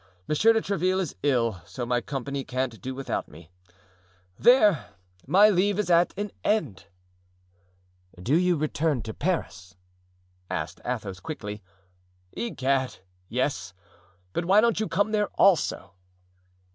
[0.27, 3.51] Monsieur de Tréville is ill, so my company can't do without me;
[4.39, 4.95] there!
[5.27, 6.87] my leave is at an end!"
[8.19, 9.75] "Do you return to Paris?"
[10.49, 11.61] asked Athos, quickly.
[12.35, 12.97] "Egad!
[13.29, 13.75] yes;
[14.33, 15.93] but why don't you come there also?"